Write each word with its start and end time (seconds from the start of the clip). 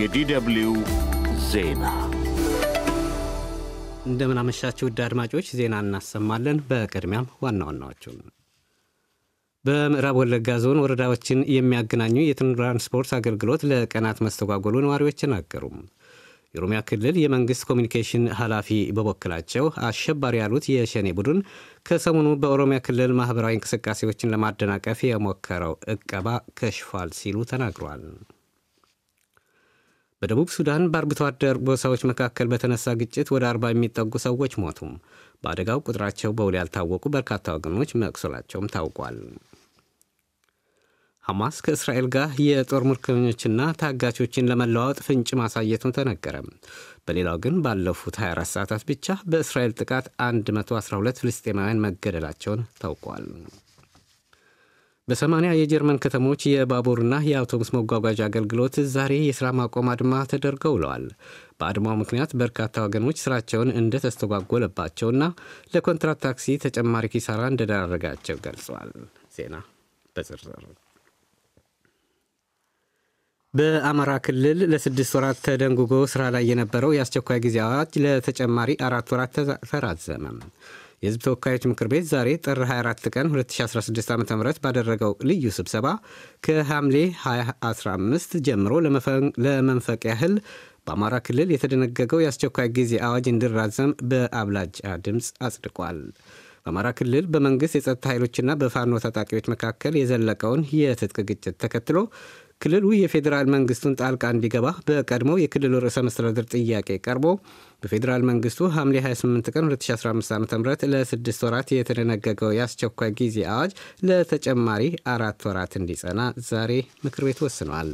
የዲደብልዩ 0.00 0.68
ዜና 1.48 1.84
እንደምን 4.10 4.44
አመሻችሁ 4.44 4.84
ውድ 4.88 5.00
አድማጮች 5.06 5.46
ዜና 5.58 5.74
እናሰማለን። 5.84 6.58
በቅድሚያም 6.68 7.26
ዋና 7.42 7.60
ዋናዎቹን 7.68 8.18
በምዕራብ 9.64 10.18
ወለጋ 10.20 10.48
ዞን 10.62 10.80
ወረዳዎችን 10.82 11.40
የሚያገናኙ 11.54 12.16
የትራንስፖርት 12.22 13.10
አገልግሎት 13.18 13.64
ለቀናት 13.70 14.20
መስተጓጎሉን 14.26 14.74
ነዋሪዎች 14.84 15.18
ተናገሩ። 15.22 15.64
የኦሮሚያ 16.54 16.80
ክልል 16.88 17.16
የመንግሥት 17.20 17.66
ኮሚኒኬሽን 17.68 18.24
ኃላፊ 18.38 18.68
በበኩላቸው 18.96 19.66
አሸባሪ 19.88 20.36
ያሉት 20.40 20.64
የሸኔ 20.72 21.08
ቡድን 21.18 21.38
ከሰሞኑ 21.88 22.28
በኦሮሚያ 22.42 22.80
ክልል 22.86 23.12
ማኅበራዊ 23.20 23.54
እንቅስቃሴዎችን 23.58 24.32
ለማደናቀፍ 24.34 25.00
የሞከረው 25.06 25.74
ዕቀባ 25.94 26.26
ከሽፏል 26.60 27.10
ሲሉ 27.20 27.44
ተናግሯል። 27.52 28.02
በደቡብ 30.22 30.48
ሱዳን 30.54 30.82
በአርብቶ 30.92 31.20
አደር 31.26 31.56
ጎሳዎች 31.66 32.02
መካከል 32.08 32.46
በተነሳ 32.50 32.92
ግጭት 33.00 33.28
ወደ 33.34 33.44
አርባ 33.50 33.70
የሚጠጉ 33.70 34.12
ሰዎች 34.24 34.54
ሞቱ። 34.62 34.78
በአደጋው 35.44 35.84
ቁጥራቸው 35.86 36.34
በውል 36.38 36.56
ያልታወቁ 36.58 37.04
በርካታ 37.14 37.54
ወገኖች 37.56 37.92
መቁሰላቸውም 38.02 38.70
ታውቋል። 38.74 39.16
ሐማስ 41.24 41.56
ከእስራኤል 41.64 42.06
ጋር 42.14 42.28
የጦር 42.44 42.84
ምርኮኞችና 42.88 43.60
ታጋቾችን 43.80 44.48
ለመለዋወጥ 44.50 44.98
ፍንጭ 45.06 45.28
ማሳየቱን 45.40 45.94
ተነገረ። 45.96 46.36
በሌላው 47.06 47.36
ግን 47.44 47.56
ባለፉት 47.64 48.16
24 48.22 48.54
ሰዓታት 48.54 48.84
ብቻ 48.90 49.16
በእስራኤል 49.30 49.74
ጥቃት 49.80 50.06
112 50.22 51.22
ፍልስጤማውያን 51.22 51.82
መገደላቸውን 51.86 52.62
ታውቋል። 52.82 53.26
በሰማንያ 55.10 55.50
የጀርመን 55.54 56.00
ከተሞች 56.02 56.42
የባቡርና 56.48 57.14
የአውቶቡስ 57.28 57.70
መጓጓዣ 57.76 58.20
አገልግሎት 58.26 58.74
ዛሬ 58.92 59.12
የሥራ 59.20 59.46
ማቆም 59.58 59.88
አድማ 59.92 60.20
ተደርገው 60.30 60.74
ውለዋል። 60.76 61.06
በአድማው 61.60 61.96
ምክንያት 62.00 62.32
በርካታ 62.40 62.84
ወገኖች 62.84 63.22
ሥራቸውን 63.24 63.74
እንደተስተጓጎለባቸውና 63.80 65.22
ለኮንትራት 65.72 66.20
ታክሲ 66.26 66.56
ተጨማሪ 66.64 67.08
ኪሳራ 67.14 67.42
እንደዳረጋቸው 67.52 68.38
ገልጸዋል። 68.46 68.92
ዜና 69.36 69.56
በዝርዝር 70.16 70.62
በአማራ 73.54 74.10
ክልል 74.24 74.58
ለስድስት 74.72 75.12
ወራት 75.16 75.38
ተደንግጎ 75.46 75.94
ሥራ 76.12 76.22
ላይ 76.34 76.44
የነበረው 76.50 76.92
የአስቸኳይ 76.94 77.38
ጊዜ 77.46 77.56
አዋጅ 77.64 77.94
ለተጨማሪ 78.04 78.70
አራት 78.86 79.08
ወራት 79.14 79.34
ተራዘመ። 79.70 80.24
የሕዝብ 81.02 81.20
ተወካዮች 81.24 81.64
ምክር 81.68 81.86
ቤት 81.92 82.04
ዛሬ 82.08 82.28
ጥር 82.44 82.58
24 82.64 83.06
ቀን 83.14 83.26
2016 83.32 84.10
ዓ 84.12 84.36
ም 84.36 84.42
ባደረገው 84.64 85.12
ልዩ 85.28 85.52
ስብሰባ 85.56 85.86
ከሐምሌ 86.46 86.96
2015 87.22 88.36
ጀምሮ 88.48 88.72
ለመንፈቅ 89.46 90.02
ያህል 90.10 90.34
በአማራ 90.84 91.14
ክልል 91.26 91.48
የተደነገገው 91.54 92.20
የአስቸኳይ 92.22 92.68
ጊዜ 92.78 92.92
አዋጅ 93.06 93.26
እንዲራዘም 93.32 93.90
በአብላጫ 94.10 94.78
ድምፅ 95.06 95.28
አጽድቋል። 95.46 95.98
በአማራ 96.62 96.88
ክልል 96.98 97.24
በመንግሥት 97.32 97.76
የጸጥታ 97.78 98.06
ኃይሎችና 98.12 98.58
በፋኖ 98.60 99.00
ታጣቂዎች 99.04 99.48
መካከል 99.54 99.94
የዘለቀውን 100.00 100.62
የትጥቅ 100.80 101.18
ግጭት 101.30 101.56
ተከትሎ 101.64 101.98
ክልሉ 102.62 102.86
የፌዴራል 102.96 103.46
መንግስቱን 103.54 103.94
ጣልቃ 104.00 104.24
እንዲገባ 104.34 104.66
በቀድሞው 104.88 105.38
የክልሉ 105.42 105.74
ርዕሰ 105.84 105.98
መስተዳድር 106.06 106.46
ጥያቄ 106.54 106.98
ቀርቦ 107.06 107.26
በፌዴራል 107.82 108.22
መንግስቱ 108.30 108.68
ሐምሌ 108.74 108.96
28 109.04 109.52
ቀን 109.54 109.64
2015 109.68 110.32
ዓ 110.54 110.58
ም 110.58 110.64
ለስድስት 110.92 111.40
ወራት 111.46 111.68
የተደነገገው 111.74 112.50
የአስቸኳይ 112.56 113.12
ጊዜ 113.20 113.38
አዋጅ 113.52 113.72
ለተጨማሪ 114.08 114.82
አራት 115.12 115.40
ወራት 115.48 115.74
እንዲጸና 115.80 116.20
ዛሬ 116.50 116.72
ምክር 117.04 117.24
ቤት 117.28 117.40
ወስኗል። 117.46 117.90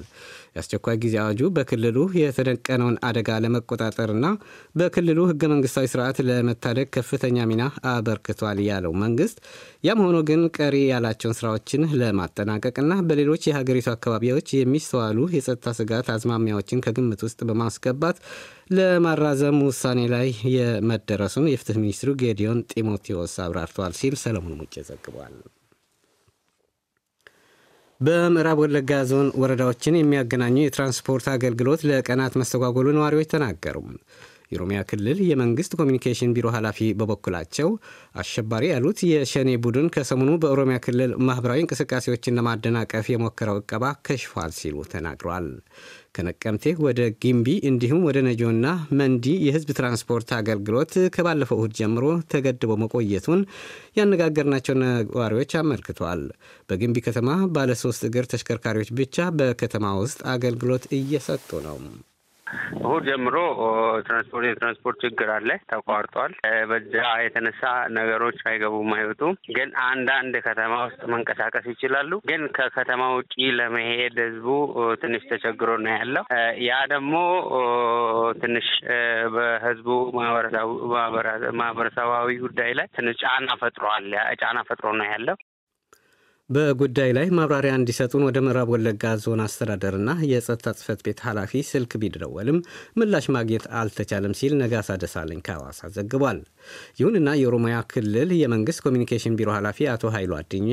የአስቸኳይ 0.55 0.97
ጊዜ 1.03 1.15
አዋጁ 1.23 1.41
በክልሉ 1.57 1.97
የተደቀነውን 2.19 2.97
አደጋ 3.07 3.31
ለመቆጣጠርና 3.45 4.27
በክልሉ 4.79 5.19
ህገ 5.31 5.43
መንግስታዊ 5.53 5.87
ስርዓት 5.93 6.19
ለመታደግ 6.29 6.89
ከፍተኛ 6.97 7.47
ሚና 7.51 7.63
አበርክቷል 7.91 8.61
ያለው 8.69 8.93
መንግስት፣ 9.03 9.37
ያም 9.87 10.03
ሆኖ 10.05 10.19
ግን 10.31 10.43
ቀሪ 10.59 10.77
ያላቸውን 10.93 11.37
ስራዎችን 11.39 11.83
ለማጠናቀቅና 12.01 12.93
በሌሎች 13.09 13.43
የሀገሪቱ 13.47 13.89
አካባቢዎች 13.95 14.49
የሚስተዋሉ 14.57 15.19
የጸጥታ 15.37 15.75
ስጋት 15.81 16.09
አዝማሚያዎችን 16.15 16.83
ከግምት 16.87 17.23
ውስጥ 17.27 17.41
በማስገባት 17.51 18.19
ለማራዘም 18.73 19.59
ውሳኔ 19.77 20.03
ላይ 20.13 20.27
የመደረሱን 20.53 21.47
የፍትህ 21.51 21.77
ሚኒስትሩ 21.81 22.11
ጌዲዮን 22.21 22.61
ጢሞቴዎስ 22.71 23.35
አብራርተዋል 23.45 23.93
ሲል 23.99 24.15
ሰለሞን 24.21 24.55
ሙጬ 24.61 24.75
ዘግቧል። 24.87 25.35
በምዕራብ 28.01 28.59
ወለጋ 28.63 28.91
ዞን 29.11 29.29
ወረዳዎችን 29.43 29.99
የሚያገናኙ 29.99 30.57
የትራንስፖርት 30.63 31.27
አገልግሎት 31.35 31.83
ለቀናት 31.91 32.37
መስተጓጎሉ 32.41 32.95
ነዋሪዎች 32.97 33.29
ተናገሩ። 33.35 33.77
የኦሮሚያ 34.53 34.81
ክልል 34.91 35.19
የመንግስት 35.27 35.73
ኮሚኒኬሽን 35.79 36.35
ቢሮ 36.37 36.47
ኃላፊ 36.55 36.89
በበኩላቸው 36.99 37.69
አሸባሪ 38.21 38.65
ያሉት 38.71 38.99
የሸኔ 39.11 39.51
ቡድን 39.65 39.89
ከሰሞኑ 39.95 40.33
በኦሮሚያ 40.43 40.79
ክልል 40.85 41.13
ማኅበራዊ 41.27 41.61
እንቅስቃሴዎችን 41.63 42.37
ለማደናቀፍ 42.39 43.07
የሞከረው 43.11 43.61
ዕቀባ 43.61 43.85
ከሽፏል 44.07 44.53
ሲሉ 44.59 44.77
ተናግረዋል። 44.93 45.49
ከነቀምቴ 46.17 46.65
ወደ 46.85 47.01
ጊምቢ 47.23 47.49
እንዲሁም 47.69 48.05
ወደ 48.07 48.19
ነጆና 48.27 48.67
መንዲ 48.99 49.27
የህዝብ 49.47 49.71
ትራንስፖርት 49.79 50.29
አገልግሎት 50.39 50.93
ከባለፈው 51.17 51.59
እሁድ 51.59 51.75
ጀምሮ 51.81 52.05
ተገድቦ 52.33 52.73
መቆየቱን 52.83 53.41
ያነጋገርናቸው 53.99 54.77
ነዋሪዎች 54.83 55.53
አመልክተዋል። 55.61 56.23
በጊምቢ 56.69 57.05
ከተማ 57.07 57.29
ባለሶስት 57.57 58.05
እግር 58.09 58.27
ተሽከርካሪዎች 58.33 58.91
ብቻ 59.01 59.29
በከተማ 59.39 59.95
ውስጥ 60.03 60.21
አገልግሎት 60.35 60.87
እየሰጡ 60.99 61.51
ነው። 61.67 61.79
እሁድ 62.79 63.05
ጀምሮ 63.09 63.37
ትራንስፖርት 64.07 64.47
የትራንስፖርት 64.49 64.99
ችግር 65.05 65.29
አለ፣ 65.37 65.51
ተቋርጧል። 65.71 66.33
በዚያ 66.71 67.07
የተነሳ 67.25 67.63
ነገሮች 67.97 68.39
አይገቡም 68.51 68.91
አይወጡም። 68.97 69.35
ግን 69.57 69.71
አንዳንድ 69.87 70.35
ከተማ 70.47 70.75
ውስጥ 70.85 71.01
መንቀሳቀስ 71.13 71.67
ይችላሉ። 71.73 72.13
ግን 72.31 72.43
ከከተማ 72.57 73.03
ውጪ 73.17 73.35
ለመሄድ 73.59 74.17
ህዝቡ 74.27 74.49
ትንሽ 75.03 75.25
ተቸግሮ 75.31 75.71
ነው 75.85 75.93
ያለው። 75.97 76.25
ያ 76.67 76.79
ደግሞ 76.95 77.15
ትንሽ 78.43 78.69
በህዝቡ 79.37 79.89
ማህበረሰባዊ 81.61 82.39
ጉዳይ 82.47 82.73
ላይ 82.79 82.89
ትንሽ 82.97 83.17
ጫና 83.25 83.51
ፈጥሯል። 83.61 84.09
ጫና 84.41 84.59
ፈጥሮ 84.69 84.89
ነው 84.99 85.07
ያለው። 85.13 85.37
በጉዳይ 86.51 87.11
ላይ 87.17 87.29
ማብራሪያ 87.37 87.73
እንዲሰጡን 87.79 88.25
ወደ 88.27 88.39
ምዕራብ 88.47 88.69
ወለጋ 88.73 89.05
ዞን 89.23 89.41
አስተዳደርና 89.45 90.11
የጸጥታ 90.31 90.73
ጽሕፈት 90.79 91.01
ቤት 91.07 91.21
ኃላፊ 91.27 91.63
ስልክ 91.71 91.93
ቢደወልም 92.03 92.59
ምላሽ 92.99 93.27
ማግኘት 93.37 93.65
አልተቻለም 93.81 94.37
ሲል 94.41 94.53
ነጋሳ 94.61 94.97
ደሳለኝ 95.03 95.41
ከሐዋሳ 95.47 95.91
ዘግቧል። 95.97 96.39
ይሁንና 97.01 97.31
የኦሮሚያ 97.41 97.79
ክልል 97.93 98.31
የመንግሥት 98.41 98.85
ኮሚኒኬሽን 98.87 99.37
ቢሮ 99.41 99.51
ኃላፊ 99.57 99.89
አቶ 99.95 100.13
ኃይሉ 100.17 100.35
አድኛ 100.39 100.73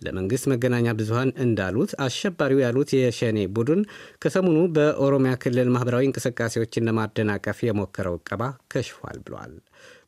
ለመንግሥት 0.00 0.46
መገናኛ 0.52 0.88
ብዙኃን 0.98 1.30
እንዳሉት 1.44 1.92
አሸባሪው 2.04 2.62
ያሉት 2.64 2.90
የሸኔ 2.96 3.38
ቡድን 3.56 3.82
ከሰሞኑ 4.22 4.58
በኦሮሚያ 4.76 5.34
ክልል 5.44 5.68
ማኅበራዊ 5.74 6.04
እንቅስቃሴዎችን 6.08 6.88
ለማደናቀፍ 6.88 7.60
የሞከረው 7.68 8.16
ዕቀባ 8.18 8.42
ከሽፏል 8.72 9.20
ብሏል። 9.26 9.54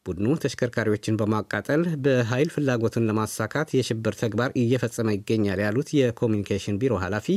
ቡድኑ 0.07 0.29
ተሽከርካሪዎችን 0.43 1.19
በማቃጠል 1.21 1.83
በኃይል 2.05 2.51
ፍላጎቱን 2.55 3.07
ለማሳካት 3.09 3.75
የሽብር 3.77 4.17
ተግባር 4.21 4.51
እየፈጸመ 4.61 5.15
ይገኛል 5.17 5.63
ያሉት 5.65 5.91
የኮሚኒኬሽን 5.99 6.79
ቢሮ 6.83 6.95
ኃላፊ 7.05 7.29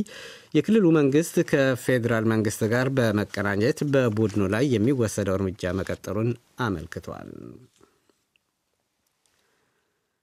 የክልሉ 0.56 0.86
መንግስት 0.98 1.36
ከፌዴራል 1.50 2.26
መንግስት 2.32 2.62
ጋር 2.72 2.88
በመቀናኘት 2.98 3.80
በቡድኑ 3.94 4.44
ላይ 4.54 4.66
የሚወሰደው 4.76 5.36
እርምጃ 5.38 5.72
መቀጠሉን 5.80 6.30
አመልክቷል። 6.60 7.30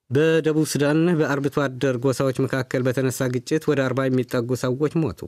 በደቡብ 0.09 0.65
ሱዳን 0.71 0.99
በአርብቶ 1.19 1.55
አደር 1.63 1.95
ጎሳዎች 2.03 2.37
መካከል 2.43 2.81
በተነሳ 2.85 3.21
ግጭት 3.33 3.63
ወደ 3.69 3.79
አርባ 3.85 4.05
የሚጠጉ 4.05 4.49
ሰዎች 4.61 4.93
ሞቱ። 5.01 5.19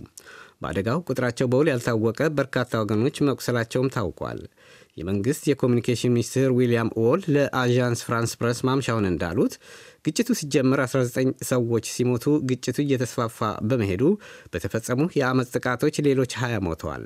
በአደጋው 0.62 1.00
ቁጥራቸው 1.08 1.48
በውል 1.52 1.68
ያልታወቀ 1.72 2.30
በርካታ 2.38 2.80
ወገኖች 2.82 3.18
መቁሰላቸውም 3.28 3.92
ታውቋል። 3.96 4.40
የመንግሥት 5.00 5.44
የኮሚኒኬሽን 5.50 6.14
ሚኒስትር 6.14 6.50
ዊልያም 6.56 6.90
ዎል 7.02 7.22
ለአዣንስ 7.36 8.02
ፍራንስ 8.08 8.32
ፕረስ 8.40 8.60
ማምሻውን 8.68 9.10
እንዳሉት 9.10 9.54
ግጭቱ 10.06 10.30
ሲጀመር 10.40 10.80
19 10.84 11.46
ሰዎች 11.50 11.86
ሲሞቱ 11.94 12.26
ግጭቱ 12.50 12.78
እየተስፋፋ 12.84 13.38
በመሄዱ 13.70 14.04
በተፈጸሙ 14.54 15.08
የአመፅ 15.20 15.50
ጥቃቶች 15.56 15.96
ሌሎች 16.08 16.34
20 16.42 16.62
ሞተዋል። 16.68 17.06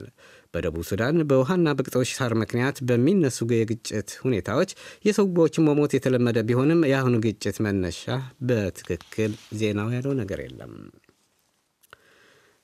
በደቡብ 0.53 0.83
ሱዳን 0.89 1.23
በውሃና 1.29 1.67
በግጦሽ 1.77 2.09
ሳር 2.17 2.33
ምክንያት 2.41 2.79
በሚነሱ 2.89 3.39
የግጭት 3.53 4.09
ሁኔታዎች 4.23 4.71
የሰዎች 5.07 5.55
መሞት 5.67 5.93
የተለመደ 5.97 6.39
ቢሆንም 6.49 6.83
የአሁኑ 6.91 7.15
ግጭት 7.25 7.59
መነሻ 7.65 8.03
በትክክል 8.49 9.31
ዜናው 9.59 9.89
ያለው 9.95 10.15
ነገር 10.21 10.41
የለም። 10.45 10.75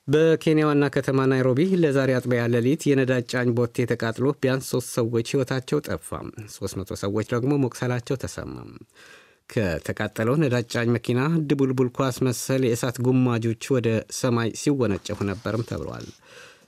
በኬንያ 0.09 0.63
ዋና 0.67 0.85
ከተማ 0.93 1.25
ናይሮቢ 1.31 1.61
ለዛሬ 1.81 2.09
አጥቢያ 2.17 2.43
ሌሊት 2.53 2.81
የነዳጅ 2.87 3.25
ጫኝ 3.31 3.49
ቦቴ 3.57 3.85
ተቃጥሎ 3.89 4.27
ቢያንስ 4.41 4.69
ሶስት 4.73 4.89
ሰዎች 4.97 5.27
ሕይወታቸው 5.31 5.79
ጠፋ። 5.87 6.09
300 6.53 6.97
ሰዎች 7.01 7.27
ደግሞ 7.33 7.51
መቁሰላቸው 7.63 8.17
ተሰማ። 8.23 8.55
ከተቃጠለው 9.49 10.37
ነዳጅ 10.41 10.65
ጫኝ 10.73 10.89
መኪና 10.95 11.19
ድቡልቡል 11.49 11.89
ኳስ 11.97 12.17
መሰል 12.27 12.63
የእሳት 12.65 12.97
ጉማጆች 13.07 13.69
ወደ 13.75 13.87
ሰማይ 14.19 14.49
ሲወነጨፉ 14.61 15.19
ነበርም 15.31 15.67
ተብሏል። 15.69 16.07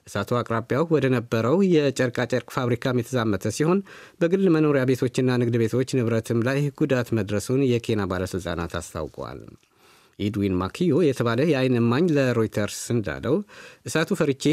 እሳቱ 0.07 0.29
አቅራቢያው 0.37 0.85
ወደ 0.95 1.07
ነበረው 1.15 1.57
የጨርቃጨርቅ 1.73 2.49
ፋብሪካም 2.55 3.01
የተዛመተ 3.01 3.53
ሲሆን 3.57 3.81
በግል 4.21 4.47
መኖሪያ 4.55 4.85
ቤቶችና 4.89 5.39
ንግድ 5.41 5.57
ቤቶች 5.61 5.89
ንብረትም 5.97 6.41
ላይ 6.47 6.61
ጉዳት 6.79 7.09
መድረሱን 7.19 7.67
የኬንያ 7.71 8.07
ባለሥልጣናት 8.11 8.73
አስታውቀዋል። 8.79 9.41
ኢድዊን 10.21 10.55
ማኪዮ 10.59 11.01
የተባለ 11.05 11.41
የአይን 11.49 11.75
እማኝ 11.79 12.05
ለሮይተርስ 12.15 12.79
እንዳለው 12.93 13.35
እሳቱ 13.87 14.17
ፈርቼ 14.19 14.43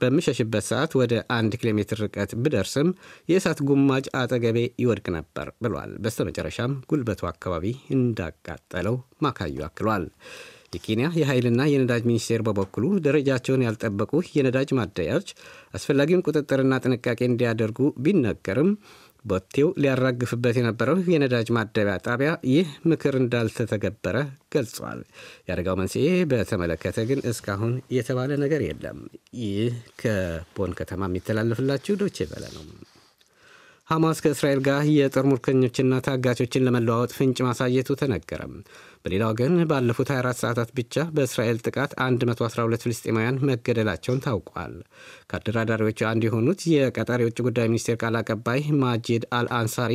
በምሸሽበት 0.00 0.64
ሰዓት 0.70 0.92
ወደ 1.00 1.14
አንድ 1.36 1.54
ኪሎ 1.60 1.72
ሜትር 1.78 2.00
ርቀት 2.04 2.32
ብደርስም 2.42 2.90
የእሳት 3.30 3.60
ጉማጅ 3.68 4.06
አጠገቤ 4.20 4.58
ይወድቅ 4.82 5.06
ነበር 5.16 5.48
ብሏል። 5.64 5.92
በስተመጨረሻም 6.04 6.74
ጉልበቱ 6.90 7.22
አካባቢ 7.30 7.64
እንዳቃጠለው 7.96 8.96
ማካዩ 9.22 9.64
አክሏል። 9.66 10.06
የኬንያ 10.76 11.08
የኃይልና 11.18 11.62
የነዳጅ 11.70 12.02
ሚኒስቴር 12.08 12.40
በበኩሉ 12.46 12.86
ደረጃቸውን 13.04 13.64
ያልጠበቁ 13.66 14.22
የነዳጅ 14.36 14.70
ማደያዎች 14.78 15.28
አስፈላጊውን 15.74 16.24
ቁጥጥርና 16.26 16.74
ጥንቃቄ 16.84 17.20
እንዲያደርጉ 17.28 17.78
ቢነገርም 18.04 18.70
ቦቴው 19.26 19.68
ሊያራግፍበት 19.82 20.56
የነበረው 20.58 20.98
የነዳጅ 21.12 21.48
ማደቢያ 21.56 21.94
ጣቢያ 22.06 22.32
ይህ 22.50 22.68
ምክር 22.90 23.14
እንዳልተተገበረ 23.20 24.16
ገልጿል። 24.54 25.00
የአደጋው 25.46 25.78
መንስኤ 25.80 26.02
በተመለከተ 26.30 27.06
ግን 27.10 27.22
እስካሁን 27.30 27.74
የተባለ 27.96 28.32
ነገር 28.44 28.62
የለም። 28.66 29.00
ይህ 29.42 29.72
ከቦን 30.02 30.76
ከተማ 30.80 31.08
የሚተላለፍላችሁ 31.10 31.96
ዶቼ 32.02 32.28
ቬለ 32.32 32.46
ነው። 32.56 32.64
ሐማስ 33.88 34.18
ከእስራኤል 34.22 34.60
ጋር 34.66 34.80
የጦር 34.90 35.24
ምርኮኞችና 35.30 35.98
ታጋቾችን 36.06 36.64
ለመለዋወጥ 36.66 37.10
ፍንጭ 37.16 37.36
ማሳየቱ 37.46 37.96
ተነገረ። 38.00 38.40
በሌላ 39.02 39.22
ወገን 39.30 39.54
ባለፉት 39.70 40.08
24 40.12 40.40
ሰዓታት 40.42 40.70
ብቻ 40.78 41.04
በእስራኤል 41.14 41.58
ጥቃት 41.64 41.92
112 42.00 42.86
ፍልስጤማውያን 42.86 43.38
መገደላቸውን 43.50 44.22
ታውቋል። 44.24 44.74
ከአደራዳሪዎቹ 45.30 46.02
አንዱ 46.10 46.24
የሆኑት 46.28 46.62
የቀጣር 46.72 47.22
የውጭ 47.24 47.38
ጉዳይ 47.48 47.68
ሚኒስቴር 47.70 47.98
ቃል 48.02 48.16
አቀባይ 48.20 48.62
ማጂድ 48.82 49.24
አልአንሳሪ 49.38 49.94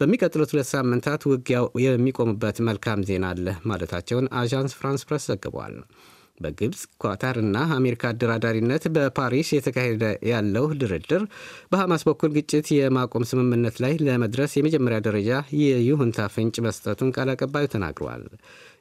በሚቀጥሉት 0.00 0.52
ሁለት 0.54 0.70
ሳምንታት 0.74 1.28
ውጊያው 1.32 1.68
የሚቆምበት 1.84 2.58
መልካም 2.68 3.06
ዜና 3.08 3.26
አለ 3.32 3.56
ማለታቸውን 3.70 4.30
አዣንስ 4.40 4.74
ፍራንስ 4.80 5.04
ፕረስ 5.08 5.26
ዘግቧል። 5.32 5.76
በግብፅ 6.40 6.80
ኳታርና 7.02 7.56
አሜሪካ 7.76 8.02
አደራዳሪነት 8.10 8.84
በፓሪስ 8.94 9.48
የተካሄደ 9.54 10.04
ያለው 10.30 10.66
ድርድር 10.80 11.22
በሐማስ 11.72 12.02
በኩል 12.08 12.30
ግጭት 12.36 12.68
የማቆም 12.74 13.28
ስምምነት 13.30 13.76
ላይ 13.84 13.94
ለመድረስ 14.06 14.54
የመጀመሪያ 14.56 14.98
ደረጃ 15.06 15.30
የይሁንታ 15.62 16.28
ፍንጭ 16.34 16.56
መስጠቱን 16.66 17.12
ቃል 17.16 17.30
አቀባዩ 17.34 17.66
ተናግረዋል። 17.74 18.24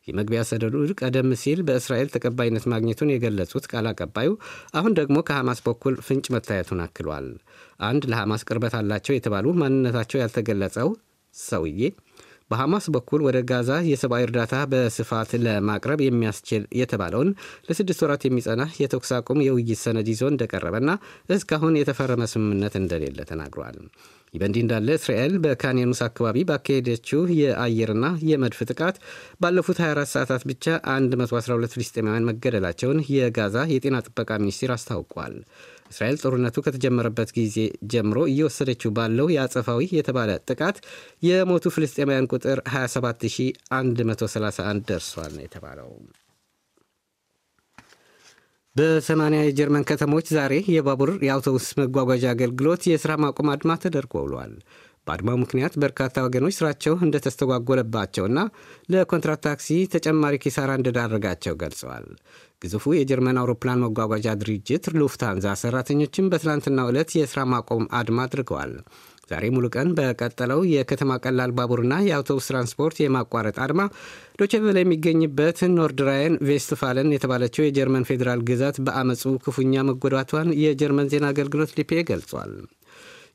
የመግባቢያ 0.08 0.42
ሰነዱ 0.50 0.76
ቀደም 1.02 1.30
ሲል 1.42 1.60
በእስራኤል 1.68 2.12
ተቀባይነት 2.14 2.66
ማግኘቱን 2.74 3.12
የገለጹት 3.14 3.66
ቃል 3.72 3.88
አቀባዩ 3.92 4.30
አሁን 4.74 4.96
ደግሞ 5.00 5.18
ከሐማስ 5.28 5.60
በኩል 5.66 5.96
ፍንጭ 6.08 6.26
መታየቱን 6.36 6.84
አክሏል። 6.86 7.28
አንድ 7.86 8.04
ለሐማስ 8.12 8.46
ቅርበት 8.48 8.76
አላቸው 8.80 9.16
የተባሉ 9.16 9.56
ማንነታቸው 9.62 10.22
ያልተገለጸው 10.22 10.90
ሰውዬ 11.36 11.82
በሐማስ 12.52 12.86
በኩል 12.96 13.22
ወደ 13.26 13.38
ጋዛ 13.50 13.72
የሰብአዊ 13.88 14.26
እርዳታ 14.26 14.56
በስፋት 14.72 15.32
ለማቅረብ 15.46 16.02
የሚያስችል 16.04 16.64
የተባለውን 16.80 17.30
ለስድስት 17.68 18.04
ወራት 18.06 18.24
የሚጸና 18.28 18.64
የተኩስ 18.82 19.12
አቁም 19.18 19.44
የውይይት 19.46 19.82
ሰነድ 19.84 20.10
ይዞ 20.12 20.24
እንደቀረበና 20.32 20.92
እስካሁን 21.36 21.80
የተፈረመ 21.80 22.26
ስምምነት 22.34 22.76
እንደሌለ 22.82 23.20
ተናግሯል። 23.32 23.80
ይህ 24.34 24.40
በእንዲህ 24.42 24.62
እንዳለ 24.64 24.88
እስራኤል 24.98 25.34
በካንዩኒስ 25.44 26.02
አካባቢ 26.06 26.38
ባካሄደችው 26.50 27.22
የአየርና 27.38 28.06
የመድፍ 28.30 28.60
ጥቃት 28.68 28.96
ባለፉት 29.42 29.78
24 29.84 30.14
ሰዓታት 30.16 30.44
ብቻ 30.50 30.66
112 31.16 31.76
ፍልስጤማውያን 31.76 32.28
መገደላቸውን 32.30 33.00
የጋዛ 33.14 33.58
የጤና 33.74 33.98
ጥበቃ 34.08 34.30
ሚኒስቴር 34.44 34.74
አስታውቋል። 34.76 35.36
እስራኤል 35.92 36.18
ጦርነቱ 36.24 36.58
ከተጀመረበት 36.66 37.30
ጊዜ 37.38 37.56
ጀምሮ 37.92 38.18
እየወሰደችው 38.32 38.90
ባለው 38.98 39.28
የአጸፋዊ 39.34 39.80
የተባለ 39.98 40.32
ጥቃት 40.50 40.78
የሞቱ 41.28 41.66
ፍልስጤማውያን 41.76 42.30
ቁጥር 42.34 42.60
27131 42.76 44.84
ደርሷል 44.90 45.32
ነው 45.38 45.44
የተባለው። 45.46 45.90
በሰማንያ 48.76 49.40
የጀርመን 49.44 49.86
ከተሞች 49.90 50.28
ዛሬ 50.36 50.54
የባቡር 50.74 51.12
የአውቶቡስ 51.26 51.68
መጓጓዣ 51.80 52.24
አገልግሎት 52.34 52.82
የሥራ 52.90 53.12
ማቆም 53.24 53.48
አድማ 53.54 53.72
ተደርጎ 53.84 54.14
ውሏል። 54.26 54.54
በአድማው 55.08 55.38
ምክንያት 55.42 55.74
በርካታ 55.82 56.24
ወገኖች 56.26 56.56
ስራቸው 56.58 56.94
እንደተስተጓጎለባቸውና 57.06 58.40
ለኮንትራት 58.90 59.42
ታክሲ 59.46 59.78
ተጨማሪ 59.94 60.34
ኪሳራ 60.44 60.72
እንደዳረጋቸው 60.80 61.54
ገልጸዋል። 61.62 62.06
ግዙፉ 62.62 62.94
የጀርመን 62.96 63.40
አውሮፕላን 63.40 63.84
መጓጓዣ 63.84 64.28
ድርጅት 64.42 64.86
ሉፍታንዛ 64.96 65.48
ሰራተኞችም 65.62 66.30
በትላንትናው 66.32 66.90
ዕለት 66.92 67.12
የሥራ 67.18 67.42
ማቆም 67.52 67.84
አድማ 68.00 68.26
አድርገዋል። 68.26 68.72
ዛሬ 69.32 69.46
ሙሉ 69.54 69.66
ቀን 69.76 69.90
በቀጠለው 69.98 70.60
የከተማ 70.72 71.18
ቀላል 71.24 71.52
ባቡርና 71.58 71.94
የአውቶቡስ 72.06 72.48
ትራንስፖርት 72.50 72.98
የማቋረጥ 73.02 73.56
አድማ 73.66 73.82
ዶቼቬለ 74.40 74.78
የሚገኝበት 74.82 75.60
ኖርድራይን 75.74 76.40
ቬስትፋለን 76.50 77.14
የተባለችው 77.16 77.66
የጀርመን 77.66 78.08
ፌዴራል 78.10 78.42
ግዛት 78.50 78.80
በአመፁ 78.88 79.36
ክፉኛ 79.46 79.84
መጎዳቷን 79.90 80.56
የጀርመን 80.64 81.12
ዜና 81.14 81.28
አገልግሎት 81.34 81.76
ዴፔአ 81.80 82.04
ገልጿል። 82.12 82.54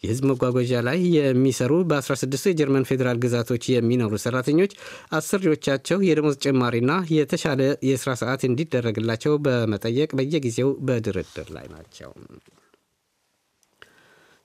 የህዝብ 0.02 0.24
መጓጓዣ 0.30 0.80
ላይ 0.86 1.00
የሚሰሩ 1.16 1.72
በ16ቱ 1.90 2.44
የጀርመን 2.50 2.88
ፌዴራል 2.88 3.18
ግዛቶች 3.24 3.64
የሚኖሩ 3.72 4.14
ሰራተኞች 4.24 4.72
አሰሪዎቻቸው 5.18 6.00
የደሞዝ 6.06 6.38
ጭማሪና 6.44 6.94
የተሻለ 7.16 7.60
የስራ 7.88 8.12
ሰዓት 8.22 8.42
እንዲደረግላቸው 8.48 9.34
በመጠየቅ 9.46 10.10
በየጊዜው 10.20 10.72
በድርድር 10.88 11.50
ላይ 11.56 11.68
ናቸው። 11.74 12.10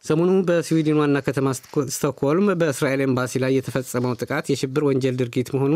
ሰሞኑ 0.04 0.32
በስዊድን 0.48 0.98
ዋና 1.00 1.18
ከተማ 1.26 1.48
ስቶክሆልም 1.94 2.48
በእስራኤል 2.60 3.02
ኤምባሲ 3.06 3.40
ላይ 3.44 3.52
የተፈጸመው 3.56 4.14
ጥቃት 4.22 4.46
የሽብር 4.52 4.84
ወንጀል 4.88 5.16
ድርጊት 5.22 5.50
መሆኑ 5.56 5.74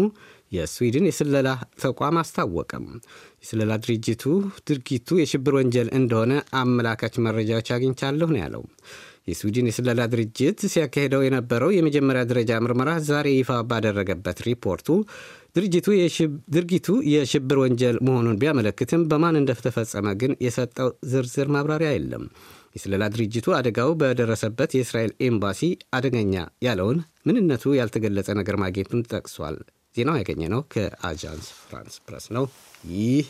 የስዊድን 0.52 1.08
የስለላ 1.10 1.50
ተቋም 1.82 2.20
አስታወቀም። 2.22 2.86
የስለላ 3.44 3.76
ድርጅቱ 3.86 4.24
ድርጊቱ 4.70 5.18
የሽብር 5.22 5.56
ወንጀል 5.60 5.90
እንደሆነ 6.00 6.34
አመላካች 6.62 7.18
መረጃዎች 7.28 7.70
አግኝቻለሁ 7.78 8.30
ነው 8.34 8.42
ያለው። 8.44 8.64
የስዊድን 9.28 9.68
የስለላ 9.70 10.02
ድርጅት 10.12 10.60
ሲያካሄደው 10.72 11.22
የነበረው 11.26 11.70
የመጀመሪያ 11.76 12.22
ደረጃ 12.30 12.52
ምርመራ 12.64 12.92
ዛሬ 13.08 13.28
ይፋ 13.36 13.60
ባደረገበት 13.70 14.40
ሪፖርቱ 14.48 14.88
ድርጊቱ 16.54 16.88
የሽብር 17.14 17.58
ወንጀል 17.64 17.98
መሆኑን 18.08 18.40
ቢያመለክትም 18.42 19.02
በማን 19.12 19.40
እንደተፈጸመ 19.40 20.14
ግን 20.22 20.34
የሰጠው 20.46 20.90
ዝርዝር 21.12 21.50
ማብራሪያ 21.56 21.92
የለም። 21.96 22.24
የስለላ 22.76 23.04
ድርጅቱ 23.14 23.48
አደጋው 23.58 23.92
በደረሰበት 24.02 24.72
የእስራኤል 24.76 25.12
ኤምባሲ 25.28 25.62
አደገኛ 25.98 26.36
ያለውን 26.66 27.00
ምንነቱ 27.28 27.74
ያልተገለጸ 27.80 28.30
ነገር 28.40 28.58
ማግኘቱን 28.64 29.06
ጠቅሷል። 29.12 29.58
ዜናው 29.96 30.18
ያገኘ 30.20 30.42
ነው 30.54 30.62
ከአጃንስ 30.74 31.48
ፍራንስ 31.64 31.96
ፕረስ 32.06 32.28
ነው። 32.38 32.46
ይህ 32.96 33.28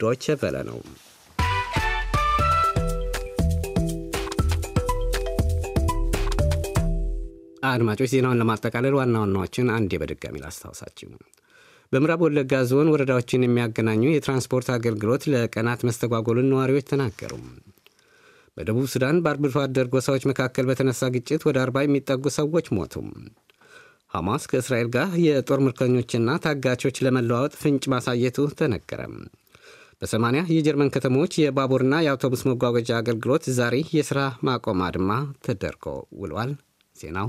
ዶቸ 0.00 0.36
ቨለ 0.40 0.56
ነው። 0.68 0.78
አድማጮች 7.68 8.10
ዜናውን 8.12 8.40
ለማጠቃለል 8.40 8.94
ዋና 8.98 9.14
ዋናዎችን 9.22 9.72
አንዴ 9.74 9.98
በድጋሚ 10.00 10.36
ላስታውሳችሁ። 10.42 11.08
በምዕራብ 11.92 12.20
ወለጋ 12.24 12.52
ዞን 12.70 12.90
ወረዳዎችን 12.92 13.44
የሚያገናኙ 13.44 14.02
የትራንስፖርት 14.08 14.68
አገልግሎት 14.74 15.24
ለቀናት 15.32 15.80
መስተጓጎሉን 15.88 16.50
ነዋሪዎች 16.52 16.86
ተናገሩ። 16.90 17.32
በደቡብ 18.56 18.86
ሱዳን 18.92 19.16
በአርብቶ 19.22 19.56
አደር 19.62 19.86
ጎሳዎች 19.92 20.24
መካከል 20.30 20.64
በተነሳ 20.68 21.08
ግጭት 21.14 21.42
ወደ 21.48 21.56
አርባ 21.62 21.78
የሚጠጉ 21.84 22.24
ሰዎች 22.36 22.66
ሞቱ። 22.76 22.94
ሐማስ 24.12 24.42
ከእስራኤል 24.50 24.88
ጋር 24.94 25.08
የጦር 25.22 25.60
ምርኮኞችና 25.64 26.36
ታጋቾች 26.44 26.98
ለመለዋወጥ 27.04 27.54
ፍንጭ 27.62 27.84
ማሳየቱ 27.94 28.46
ተነገረ። 28.58 29.00
በሰማንያ 30.00 30.42
የጀርመን 30.52 30.92
ከተሞች 30.94 31.32
የባቡርና 31.40 31.94
የአውቶቡስ 32.04 32.42
መጓጓዣ 32.48 32.90
አገልግሎት 32.98 33.44
ዛሬ 33.58 33.76
የሥራ 33.96 34.20
ማቆም 34.46 34.80
አድማ 34.86 35.10
ተደርጎ 35.46 35.84
ውሏል። 36.20 36.52
ዜናው 36.96 37.28